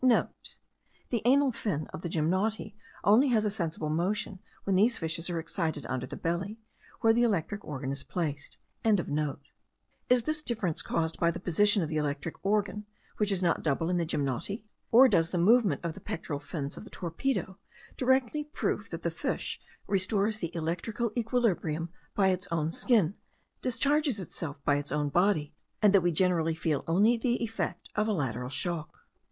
[0.01, 0.01] *(*
[1.11, 5.37] The anal fin of the gymnoti only has a sensible motion when these fishes are
[5.39, 6.59] excited under the belly,
[7.01, 11.97] where the electric organ is placed.) Is this difference caused by the position of the
[11.97, 12.87] electric organ,
[13.17, 14.65] which is not double in the gymnoti?
[14.91, 17.59] or does the movement of the pectoral fins of the torpedo
[17.95, 23.13] directly prove that the fish restores the electrical equilibrium by its own skin,
[23.61, 28.07] discharges itself by its own body, and that we generally feel only the effect of
[28.07, 29.05] a lateral shock?